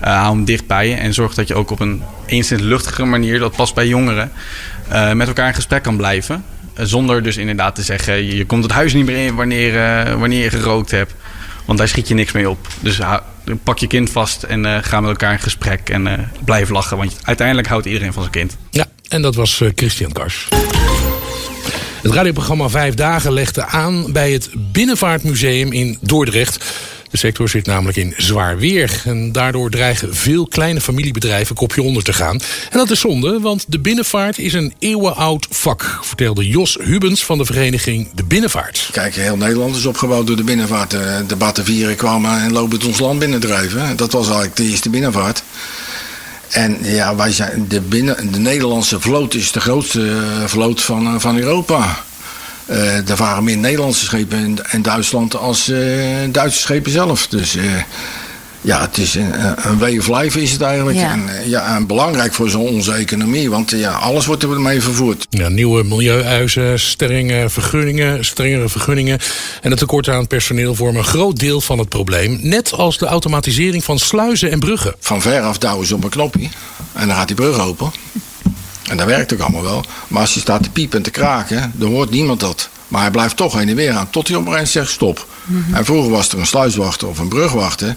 Eh, 0.00 0.20
hou 0.20 0.36
hem 0.36 0.44
dicht 0.44 0.66
bij 0.66 0.88
je 0.88 0.94
en 0.94 1.14
zorg 1.14 1.34
dat 1.34 1.48
je 1.48 1.54
ook 1.54 1.70
op 1.70 1.80
een 1.80 2.02
enigszins 2.26 2.62
luchtige 2.62 3.04
manier, 3.04 3.38
dat 3.38 3.56
past 3.56 3.74
bij 3.74 3.86
jongeren, 3.86 4.32
eh, 4.88 5.12
met 5.12 5.26
elkaar 5.26 5.48
in 5.48 5.54
gesprek 5.54 5.82
kan 5.82 5.96
blijven. 5.96 6.44
Zonder 6.74 7.22
dus 7.22 7.36
inderdaad 7.36 7.74
te 7.74 7.82
zeggen, 7.82 8.36
je, 8.36 8.46
komt 8.46 8.62
het 8.62 8.72
huis 8.72 8.92
niet 8.92 9.06
meer 9.06 9.26
in 9.26 9.34
wanneer, 9.34 9.72
wanneer 10.18 10.42
je 10.42 10.50
gerookt 10.50 10.90
hebt. 10.90 11.14
Want 11.64 11.78
daar 11.78 11.88
schiet 11.88 12.08
je 12.08 12.14
niks 12.14 12.32
mee 12.32 12.50
op. 12.50 12.68
Dus 12.80 12.98
pak 13.62 13.78
je 13.78 13.86
kind 13.86 14.10
vast 14.10 14.42
en 14.42 14.84
ga 14.84 15.00
met 15.00 15.10
elkaar 15.10 15.32
in 15.32 15.38
gesprek 15.38 15.88
en 15.88 16.30
blijf 16.44 16.68
lachen. 16.68 16.96
Want 16.96 17.18
uiteindelijk 17.22 17.68
houdt 17.68 17.86
iedereen 17.86 18.12
van 18.12 18.22
zijn 18.22 18.34
kind. 18.34 18.56
Ja, 18.70 18.86
en 19.08 19.22
dat 19.22 19.34
was 19.34 19.62
Christian 19.74 20.12
Kars. 20.12 20.48
Het 22.06 22.14
radioprogramma 22.14 22.68
Vijf 22.68 22.94
Dagen 22.94 23.32
legde 23.32 23.64
aan 23.64 24.12
bij 24.12 24.32
het 24.32 24.50
Binnenvaartmuseum 24.72 25.72
in 25.72 25.98
Dordrecht. 26.00 26.64
De 27.10 27.16
sector 27.16 27.48
zit 27.48 27.66
namelijk 27.66 27.96
in 27.96 28.14
zwaar 28.16 28.58
weer. 28.58 29.02
En 29.04 29.32
daardoor 29.32 29.70
dreigen 29.70 30.14
veel 30.14 30.46
kleine 30.46 30.80
familiebedrijven 30.80 31.54
kopje 31.54 31.82
onder 31.82 32.02
te 32.02 32.12
gaan. 32.12 32.40
En 32.70 32.78
dat 32.78 32.90
is 32.90 33.00
zonde, 33.00 33.40
want 33.40 33.64
de 33.68 33.78
binnenvaart 33.78 34.38
is 34.38 34.52
een 34.52 34.74
eeuwenoud 34.78 35.46
vak. 35.50 35.98
Vertelde 36.02 36.48
Jos 36.48 36.78
Hubens 36.82 37.24
van 37.24 37.38
de 37.38 37.44
vereniging 37.44 38.08
De 38.14 38.24
Binnenvaart. 38.24 38.88
Kijk, 38.92 39.14
heel 39.14 39.36
Nederland 39.36 39.76
is 39.76 39.86
opgebouwd 39.86 40.26
door 40.26 40.36
de 40.36 40.44
binnenvaart. 40.44 40.90
De 41.26 41.36
Batavieren 41.38 41.96
kwamen 41.96 42.40
en 42.40 42.52
lopen 42.52 42.78
het 42.78 42.86
ons 42.86 42.98
land 42.98 43.18
binnendrijven. 43.18 43.96
Dat 43.96 44.12
was 44.12 44.26
eigenlijk 44.26 44.56
de 44.56 44.64
eerste 44.68 44.90
binnenvaart. 44.90 45.42
En 46.48 46.78
ja, 46.82 47.16
wij 47.16 47.32
zijn 47.32 47.64
de, 47.68 47.80
binnen, 47.80 48.32
de 48.32 48.38
Nederlandse 48.38 49.00
vloot 49.00 49.34
is 49.34 49.52
de 49.52 49.60
grootste 49.60 50.10
eh, 50.10 50.46
vloot 50.46 50.82
van, 50.82 51.06
eh, 51.06 51.14
van 51.18 51.38
Europa. 51.38 52.04
Eh, 52.66 53.10
er 53.10 53.16
waren 53.16 53.44
meer 53.44 53.56
Nederlandse 53.56 54.04
schepen 54.04 54.58
in, 54.70 54.82
Duitsland 54.82 55.36
als 55.36 55.68
eh, 55.68 55.78
Duitse 56.30 56.58
schepen 56.58 56.92
zelf. 56.92 57.26
Dus 57.26 57.56
ja, 58.66 58.80
het 58.80 58.98
is 58.98 59.14
een, 59.14 59.32
een 59.68 59.78
way 59.78 59.98
of 59.98 60.08
life 60.08 60.42
is 60.42 60.52
het 60.52 60.60
eigenlijk. 60.60 60.98
Ja. 60.98 61.12
En, 61.12 61.28
eh, 61.28 61.46
ja, 61.46 61.76
en 61.76 61.86
belangrijk 61.86 62.34
voor 62.34 62.50
zo'n 62.50 62.68
onze 62.68 62.92
economie, 62.92 63.50
want 63.50 63.72
eh, 63.72 63.80
ja, 63.80 63.92
alles 63.92 64.26
wordt 64.26 64.42
ermee 64.42 64.82
vervoerd. 64.82 65.26
Ja, 65.30 65.48
nieuwe 65.48 65.84
milieueisen, 65.84 66.80
strenge 66.80 67.48
vergunningen, 67.48 68.24
strengere 68.24 68.68
vergunningen 68.68 69.18
en 69.62 69.70
het 69.70 69.78
tekort 69.78 70.08
aan 70.08 70.26
personeel 70.26 70.74
vormen 70.74 70.96
een 70.96 71.04
groot 71.04 71.38
deel 71.38 71.60
van 71.60 71.78
het 71.78 71.88
probleem. 71.88 72.38
Net 72.42 72.72
als 72.72 72.98
de 72.98 73.06
automatisering 73.06 73.84
van 73.84 73.98
sluizen 73.98 74.50
en 74.50 74.58
bruggen. 74.58 74.94
Van 75.00 75.22
ver 75.22 75.42
af 75.42 75.58
douwen 75.58 75.86
ze 75.86 75.94
op 75.94 76.04
een 76.04 76.10
knopje 76.10 76.48
en 76.92 77.06
dan 77.06 77.16
gaat 77.16 77.26
die 77.26 77.36
brug 77.36 77.58
open. 77.58 77.90
En 78.88 78.96
dat 78.96 79.06
werkt 79.06 79.32
ook 79.32 79.40
allemaal 79.40 79.62
wel. 79.62 79.84
Maar 80.08 80.20
als 80.20 80.34
je 80.34 80.40
staat 80.40 80.62
te 80.62 80.70
piepen 80.70 80.96
en 80.96 81.04
te 81.04 81.10
kraken, 81.10 81.72
dan 81.74 81.90
hoort 81.90 82.10
niemand 82.10 82.40
dat. 82.40 82.68
Maar 82.88 83.00
hij 83.00 83.10
blijft 83.10 83.36
toch 83.36 83.52
heen 83.52 83.68
en 83.68 83.74
weer 83.74 83.92
aan, 83.92 84.10
tot 84.10 84.28
hij 84.28 84.36
op 84.36 84.46
een 84.46 84.56
eens 84.56 84.72
zegt 84.72 84.90
stop. 84.90 85.26
En 85.72 85.84
vroeger 85.84 86.10
was 86.10 86.28
er 86.28 86.38
een 86.38 86.46
sluiswachter 86.46 87.08
of 87.08 87.18
een 87.18 87.28
brugwachter. 87.28 87.96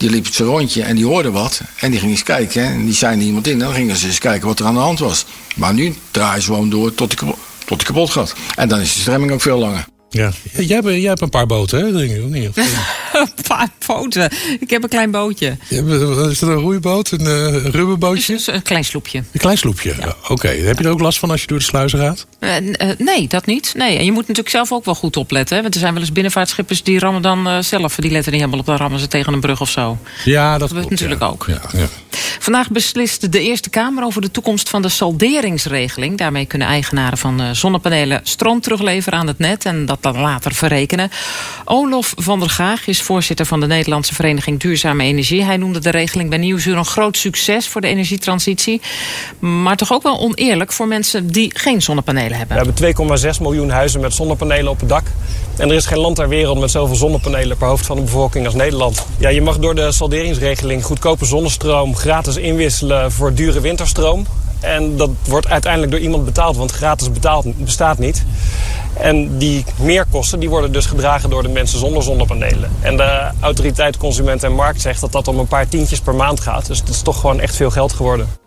Die 0.00 0.10
liep 0.10 0.26
zijn 0.26 0.48
rondje 0.48 0.82
en 0.82 0.96
die 0.96 1.06
hoorde 1.06 1.30
wat. 1.30 1.60
En 1.80 1.90
die 1.90 2.00
ging 2.00 2.10
eens 2.10 2.22
kijken. 2.22 2.62
En 2.62 2.84
die 2.84 2.94
zei 2.94 3.20
iemand 3.20 3.46
in. 3.46 3.52
En 3.52 3.58
dan 3.58 3.74
gingen 3.74 3.96
ze 3.96 4.06
eens 4.06 4.18
kijken 4.18 4.46
wat 4.46 4.58
er 4.58 4.66
aan 4.66 4.74
de 4.74 4.80
hand 4.80 4.98
was. 4.98 5.24
Maar 5.56 5.74
nu 5.74 5.94
draaien 6.10 6.42
ze 6.42 6.48
gewoon 6.48 6.70
door 6.70 6.94
tot 6.94 7.14
kapot, 7.14 7.38
tot 7.64 7.82
kapot 7.82 8.10
gaat. 8.10 8.34
En 8.56 8.68
dan 8.68 8.80
is 8.80 8.94
de 8.94 9.00
stremming 9.00 9.32
ook 9.32 9.40
veel 9.40 9.58
langer. 9.58 9.86
Ja. 10.12 10.30
Jij, 10.52 10.76
hebt, 10.76 10.86
jij 10.88 11.00
hebt 11.00 11.20
een 11.20 11.28
paar 11.28 11.46
boten, 11.46 11.78
hè? 11.86 11.92
Denk 11.92 12.10
ik, 12.10 12.22
of 12.24 12.30
niet? 12.30 12.56
Een 13.12 13.30
paar 13.48 13.68
poten. 13.86 14.30
Ik 14.60 14.70
heb 14.70 14.82
een 14.82 14.88
klein 14.88 15.10
bootje. 15.10 15.56
Je 15.68 15.74
hebt- 15.76 16.30
Is 16.30 16.38
dat 16.38 16.48
een 16.48 16.54
roeiboot, 16.54 17.10
een 17.10 17.26
eh, 17.26 17.64
rubberbootje? 17.64 18.40
Een 18.46 18.62
klein 18.62 18.84
sloepje. 18.84 19.18
Een 19.18 19.40
klein 19.40 19.58
sloepje. 19.58 19.94
Ja. 19.98 20.16
Oké, 20.28 20.48
heb 20.48 20.78
je 20.78 20.84
er 20.84 20.90
ook 20.90 21.00
last 21.00 21.18
van 21.18 21.30
als 21.30 21.40
je 21.40 21.46
door 21.46 21.58
de 21.58 21.64
sluizen 21.64 21.98
gaat? 21.98 22.26
Eh, 22.38 22.56
eh, 22.56 22.98
nee, 22.98 23.28
dat 23.28 23.46
niet. 23.46 23.72
Nee. 23.76 23.98
En 23.98 24.04
je 24.04 24.10
moet 24.12 24.20
natuurlijk 24.20 24.48
zelf 24.48 24.72
ook 24.72 24.84
wel 24.84 24.94
goed 24.94 25.16
opletten. 25.16 25.56
Hè? 25.56 25.62
Want 25.62 25.74
er 25.74 25.80
zijn 25.80 25.92
wel 25.92 26.02
eens 26.02 26.12
binnenvaartschippers 26.12 26.82
die 26.82 26.98
rammen 26.98 27.22
dan 27.22 27.46
eh, 27.48 27.58
zelf. 27.58 27.94
Die 27.94 28.10
letten 28.10 28.32
niet 28.32 28.40
helemaal 28.40 28.60
op, 28.60 28.66
dan 28.66 28.76
rammen 28.76 29.00
ze 29.00 29.08
tegen 29.08 29.32
een 29.32 29.40
brug 29.40 29.60
of 29.60 29.70
zo. 29.70 29.98
Ja, 30.24 30.58
dat 30.58 30.68
gebeurt 30.68 30.86
klopt, 30.86 31.02
natuurlijk 31.02 31.20
ja. 31.20 31.26
ook. 31.28 31.44
Ja, 31.72 31.78
ja. 31.80 31.88
Vandaag 32.38 32.70
beslist 32.70 33.32
de 33.32 33.40
Eerste 33.40 33.70
Kamer 33.70 34.04
over 34.04 34.20
de 34.20 34.30
toekomst 34.30 34.68
van 34.68 34.82
de 34.82 34.88
salderingsregeling. 34.88 36.18
Daarmee 36.18 36.46
kunnen 36.46 36.68
eigenaren 36.68 37.18
van 37.18 37.40
eh, 37.40 37.50
zonnepanelen 37.50 38.20
stroom 38.22 38.60
terugleveren 38.60 39.18
aan 39.18 39.26
het 39.26 39.38
net 39.38 39.64
en 39.64 39.86
dat 39.86 39.98
dan 40.00 40.18
later 40.18 40.54
verrekenen. 40.54 41.10
Olof 41.64 42.14
van 42.16 42.40
der 42.40 42.50
Gaag 42.50 42.86
is 42.86 43.02
voorzitter 43.02 43.46
van 43.46 43.60
de 43.60 43.66
Nederlandse 43.66 44.14
Vereniging 44.14 44.60
Duurzame 44.60 45.04
Energie. 45.04 45.44
Hij 45.44 45.56
noemde 45.56 45.78
de 45.78 45.90
regeling 45.90 46.28
bij 46.28 46.38
Nieuwsuur 46.38 46.76
een 46.76 46.84
groot 46.84 47.16
succes 47.16 47.68
voor 47.68 47.80
de 47.80 47.86
energietransitie. 47.86 48.80
Maar 49.38 49.76
toch 49.76 49.92
ook 49.92 50.02
wel 50.02 50.18
oneerlijk 50.20 50.72
voor 50.72 50.88
mensen 50.88 51.26
die 51.26 51.50
geen 51.54 51.82
zonnepanelen 51.82 52.38
hebben. 52.38 52.74
We 52.74 52.84
hebben 52.84 53.18
2,6 53.34 53.40
miljoen 53.40 53.70
huizen 53.70 54.00
met 54.00 54.14
zonnepanelen 54.14 54.70
op 54.70 54.80
het 54.80 54.88
dak. 54.88 55.04
En 55.56 55.68
er 55.68 55.76
is 55.76 55.86
geen 55.86 55.98
land 55.98 56.16
ter 56.16 56.28
wereld 56.28 56.58
met 56.58 56.70
zoveel 56.70 56.96
zonnepanelen 56.96 57.56
per 57.56 57.68
hoofd 57.68 57.86
van 57.86 57.96
de 57.96 58.02
bevolking 58.02 58.46
als 58.46 58.54
Nederland. 58.54 59.06
Ja, 59.18 59.28
je 59.28 59.42
mag 59.42 59.58
door 59.58 59.74
de 59.74 59.92
salderingsregeling 59.92 60.84
goedkope 60.84 61.24
zonnestroom 61.24 61.94
gratis 62.10 62.36
inwisselen 62.36 63.12
voor 63.12 63.34
dure 63.34 63.60
winterstroom. 63.60 64.26
En 64.60 64.96
dat 64.96 65.10
wordt 65.24 65.48
uiteindelijk 65.48 65.92
door 65.92 66.00
iemand 66.00 66.24
betaald, 66.24 66.56
want 66.56 66.70
gratis 66.70 67.12
betaald 67.12 67.64
bestaat 67.64 67.98
niet. 67.98 68.24
En 68.94 69.38
die 69.38 69.64
meerkosten 69.76 70.40
die 70.40 70.48
worden 70.48 70.72
dus 70.72 70.86
gedragen 70.86 71.30
door 71.30 71.42
de 71.42 71.48
mensen 71.48 71.78
zonder 71.78 72.02
zonnepanelen. 72.02 72.70
En 72.80 72.96
de 72.96 73.30
autoriteit 73.40 73.96
Consument 73.96 74.42
en 74.42 74.52
Markt 74.52 74.80
zegt 74.80 75.00
dat 75.00 75.12
dat 75.12 75.28
om 75.28 75.38
een 75.38 75.46
paar 75.46 75.68
tientjes 75.68 76.00
per 76.00 76.14
maand 76.14 76.40
gaat. 76.40 76.66
Dus 76.66 76.78
het 76.78 76.88
is 76.88 77.02
toch 77.02 77.20
gewoon 77.20 77.40
echt 77.40 77.56
veel 77.56 77.70
geld 77.70 77.92
geworden. 77.92 78.39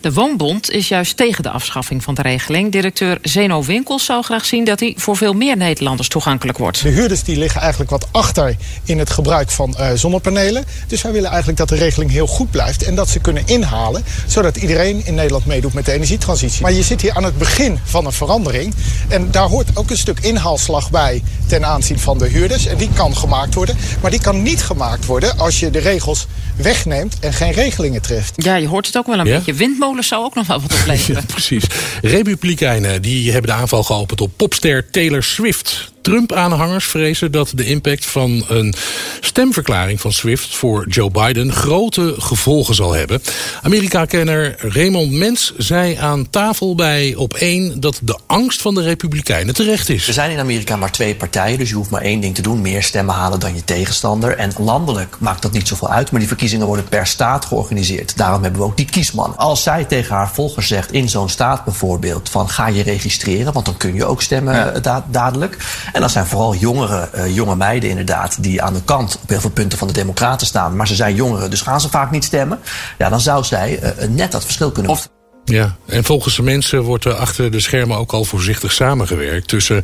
De 0.00 0.12
Woonbond 0.12 0.70
is 0.70 0.88
juist 0.88 1.16
tegen 1.16 1.42
de 1.42 1.50
afschaffing 1.50 2.02
van 2.02 2.14
de 2.14 2.22
regeling. 2.22 2.72
Directeur 2.72 3.18
Zeno 3.22 3.62
Winkels 3.62 4.04
zou 4.04 4.22
graag 4.22 4.44
zien 4.44 4.64
dat 4.64 4.80
hij 4.80 4.94
voor 4.96 5.16
veel 5.16 5.32
meer 5.32 5.56
Nederlanders 5.56 6.08
toegankelijk 6.08 6.58
wordt. 6.58 6.82
De 6.82 6.88
huurders 6.88 7.22
die 7.22 7.36
liggen 7.38 7.60
eigenlijk 7.60 7.90
wat 7.90 8.08
achter 8.10 8.56
in 8.84 8.98
het 8.98 9.10
gebruik 9.10 9.50
van 9.50 9.76
eh, 9.76 9.90
zonnepanelen. 9.94 10.64
Dus 10.86 11.02
wij 11.02 11.12
willen 11.12 11.28
eigenlijk 11.28 11.58
dat 11.58 11.68
de 11.68 11.74
regeling 11.76 12.10
heel 12.10 12.26
goed 12.26 12.50
blijft 12.50 12.82
en 12.84 12.94
dat 12.94 13.08
ze 13.08 13.18
kunnen 13.18 13.42
inhalen, 13.46 14.04
zodat 14.26 14.56
iedereen 14.56 15.06
in 15.06 15.14
Nederland 15.14 15.46
meedoet 15.46 15.72
met 15.72 15.84
de 15.84 15.92
energietransitie. 15.92 16.62
Maar 16.62 16.72
je 16.72 16.82
zit 16.82 17.00
hier 17.00 17.14
aan 17.14 17.24
het 17.24 17.38
begin 17.38 17.78
van 17.84 18.06
een 18.06 18.12
verandering 18.12 18.74
en 19.08 19.30
daar 19.30 19.48
hoort 19.48 19.68
ook 19.74 19.90
een 19.90 19.98
stuk 19.98 20.18
inhaalslag 20.20 20.90
bij 20.90 21.22
ten 21.46 21.64
aanzien 21.66 21.98
van 21.98 22.18
de 22.18 22.26
huurders. 22.28 22.66
En 22.66 22.76
die 22.76 22.88
kan 22.94 23.16
gemaakt 23.16 23.54
worden, 23.54 23.76
maar 24.02 24.10
die 24.10 24.20
kan 24.20 24.42
niet 24.42 24.62
gemaakt 24.62 25.06
worden 25.06 25.38
als 25.38 25.60
je 25.60 25.70
de 25.70 25.78
regels 25.78 26.26
wegneemt 26.56 27.18
en 27.20 27.32
geen 27.32 27.52
regelingen 27.52 28.02
treft. 28.02 28.32
Ja, 28.36 28.56
je 28.56 28.68
hoort 28.68 28.86
het 28.86 28.96
ook 28.96 29.06
wel 29.06 29.18
een 29.18 29.26
Ja? 29.26 29.36
beetje. 29.36 29.54
Zou 29.96 30.24
ook 30.24 30.34
nog 30.34 30.46
wel 30.46 30.60
wat 30.60 30.72
opleveren. 30.72 31.16
Ja, 31.28 31.32
precies. 31.32 31.64
Republikeinen 32.02 33.02
die 33.02 33.32
hebben 33.32 33.50
de 33.50 33.56
aanval 33.56 33.82
geopend 33.82 34.20
op 34.20 34.30
popster 34.36 34.90
Taylor 34.90 35.22
Swift. 35.22 35.92
Trump-aanhangers 36.02 36.84
vrezen 36.86 37.32
dat 37.32 37.50
de 37.54 37.64
impact 37.64 38.06
van 38.06 38.44
een 38.48 38.74
stemverklaring 39.20 40.00
van 40.00 40.12
Swift 40.12 40.56
voor 40.56 40.88
Joe 40.88 41.10
Biden 41.10 41.52
grote 41.52 42.14
gevolgen 42.18 42.74
zal 42.74 42.92
hebben. 42.92 43.22
Amerika-kenner 43.62 44.54
Raymond 44.58 45.12
Mens 45.12 45.52
zei 45.56 45.94
aan 45.96 46.30
tafel 46.30 46.74
bij 46.74 47.14
op 47.14 47.34
één 47.34 47.80
dat 47.80 48.00
de 48.02 48.18
angst 48.26 48.62
van 48.62 48.74
de 48.74 48.82
Republikeinen 48.82 49.54
terecht 49.54 49.88
is. 49.88 50.06
Er 50.06 50.12
zijn 50.12 50.30
in 50.30 50.38
Amerika 50.38 50.76
maar 50.76 50.92
twee 50.92 51.14
partijen, 51.14 51.58
dus 51.58 51.68
je 51.68 51.74
hoeft 51.74 51.90
maar 51.90 52.02
één 52.02 52.20
ding 52.20 52.34
te 52.34 52.42
doen: 52.42 52.60
meer 52.60 52.82
stemmen 52.82 53.14
halen 53.14 53.40
dan 53.40 53.54
je 53.54 53.64
tegenstander. 53.64 54.36
En 54.36 54.52
landelijk 54.58 55.16
maakt 55.18 55.42
dat 55.42 55.52
niet 55.52 55.68
zoveel 55.68 55.90
uit, 55.90 56.10
maar 56.10 56.20
die 56.20 56.28
verkiezingen 56.28 56.66
worden 56.66 56.88
per 56.88 57.06
staat 57.06 57.44
georganiseerd. 57.44 58.16
Daarom 58.16 58.42
hebben 58.42 58.60
we 58.60 58.66
ook 58.66 58.76
die 58.76 58.86
kiesman. 58.86 59.36
Als 59.36 59.62
zij 59.62 59.84
tegen 59.84 60.14
haar 60.16 60.30
volgers 60.34 60.66
zegt 60.68 60.92
in 60.92 61.08
zo'n 61.08 61.28
staat 61.28 61.64
bijvoorbeeld: 61.64 62.28
van 62.28 62.48
ga 62.48 62.66
je 62.68 62.82
registreren, 62.82 63.52
want 63.52 63.64
dan 63.66 63.76
kun 63.76 63.94
je 63.94 64.04
ook 64.04 64.22
stemmen 64.22 64.54
Ja. 64.54 64.70
da- 64.70 65.06
dadelijk. 65.10 65.56
En 65.92 66.00
dat 66.00 66.10
zijn 66.10 66.26
vooral 66.26 66.54
jongere, 66.54 67.08
eh, 67.12 67.34
jonge 67.34 67.56
meiden 67.56 67.90
inderdaad, 67.90 68.42
die 68.42 68.62
aan 68.62 68.74
de 68.74 68.82
kant 68.84 69.18
op 69.22 69.28
heel 69.28 69.40
veel 69.40 69.50
punten 69.50 69.78
van 69.78 69.86
de 69.86 69.92
Democraten 69.92 70.46
staan. 70.46 70.76
Maar 70.76 70.86
ze 70.86 70.94
zijn 70.94 71.14
jongeren, 71.14 71.50
dus 71.50 71.60
gaan 71.60 71.80
ze 71.80 71.88
vaak 71.88 72.10
niet 72.10 72.24
stemmen. 72.24 72.58
Ja, 72.98 73.08
dan 73.08 73.20
zou 73.20 73.44
zij 73.44 73.78
eh, 73.78 74.08
net 74.08 74.32
dat 74.32 74.44
verschil 74.44 74.70
kunnen 74.70 74.92
maken. 74.92 75.10
Ja, 75.44 75.76
en 75.86 76.04
volgens 76.04 76.36
de 76.36 76.42
mensen 76.42 76.82
wordt 76.82 77.04
er 77.04 77.14
achter 77.14 77.50
de 77.50 77.60
schermen 77.60 77.96
ook 77.96 78.12
al 78.12 78.24
voorzichtig 78.24 78.72
samengewerkt 78.72 79.48
tussen 79.48 79.82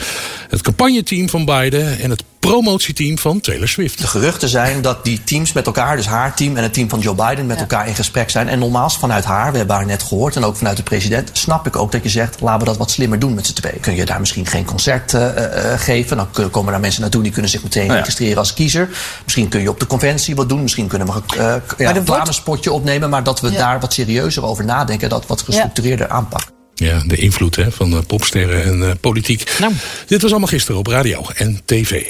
het 0.48 0.60
campagneteam 0.60 1.28
van 1.28 1.44
Biden 1.44 1.98
en 1.98 2.10
het 2.10 2.24
promotieteam 2.48 3.18
van 3.18 3.40
Taylor 3.40 3.68
Swift. 3.68 4.00
De 4.00 4.06
geruchten 4.06 4.48
zijn 4.48 4.82
dat 4.82 5.04
die 5.04 5.24
teams 5.24 5.52
met 5.52 5.66
elkaar, 5.66 5.96
dus 5.96 6.06
haar 6.06 6.34
team 6.34 6.56
en 6.56 6.62
het 6.62 6.74
team 6.74 6.88
van 6.88 6.98
Joe 6.98 7.14
Biden, 7.14 7.46
met 7.46 7.60
elkaar 7.60 7.88
in 7.88 7.94
gesprek 7.94 8.30
zijn. 8.30 8.48
En 8.48 8.58
nogmaals, 8.58 8.96
vanuit 8.98 9.24
haar, 9.24 9.52
we 9.52 9.58
hebben 9.58 9.76
haar 9.76 9.86
net 9.86 10.02
gehoord, 10.02 10.36
en 10.36 10.44
ook 10.44 10.56
vanuit 10.56 10.76
de 10.76 10.82
president, 10.82 11.30
snap 11.32 11.66
ik 11.66 11.76
ook 11.76 11.92
dat 11.92 12.02
je 12.02 12.08
zegt: 12.08 12.40
laten 12.40 12.58
we 12.58 12.64
dat 12.64 12.76
wat 12.76 12.90
slimmer 12.90 13.18
doen 13.18 13.34
met 13.34 13.46
z'n 13.46 13.52
tweeën. 13.52 13.80
Kun 13.80 13.94
je 13.94 14.04
daar 14.04 14.20
misschien 14.20 14.46
geen 14.46 14.64
concert 14.64 15.14
eh, 15.14 15.72
eh, 15.72 15.80
geven? 15.80 16.16
Dan 16.16 16.50
komen 16.50 16.72
daar 16.72 16.80
mensen 16.80 17.00
naartoe 17.00 17.22
die 17.22 17.32
kunnen 17.32 17.50
zich 17.50 17.62
meteen 17.62 17.86
ja. 17.86 17.94
registreren 17.94 18.38
als 18.38 18.54
kiezer. 18.54 18.88
Misschien 19.24 19.48
kun 19.48 19.60
je 19.60 19.70
op 19.70 19.80
de 19.80 19.86
conventie 19.86 20.34
wat 20.34 20.48
doen. 20.48 20.62
Misschien 20.62 20.86
kunnen 20.86 21.06
we 21.06 21.12
eh, 21.12 21.38
ja, 21.38 21.54
een 21.54 21.84
wordt- 21.84 21.98
reclamespotje 21.98 22.72
opnemen, 22.72 23.10
maar 23.10 23.24
dat 23.24 23.40
we 23.40 23.50
Ja. 23.50 23.58
daar 23.58 23.80
wat 23.80 23.92
serieuzer 23.92 24.44
over 24.44 24.64
nadenken, 24.64 25.08
dat 25.08 25.26
wat 25.26 25.42
gestructureerder 25.42 26.08
aanpakken. 26.08 26.53
Ja, 26.74 27.02
de 27.06 27.16
invloed 27.16 27.56
hè, 27.56 27.72
van 27.72 27.92
eh, 27.92 27.98
popsterren 28.06 28.64
en 28.64 28.82
eh, 28.82 28.90
politiek. 29.00 29.56
Dit 30.06 30.22
was 30.22 30.30
allemaal 30.30 30.48
gisteren 30.48 30.78
op 30.78 30.86
radio 30.86 31.26
en 31.34 31.60
tv. 31.64 32.02